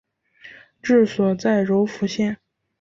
[0.81, 2.39] 治所在柔服县。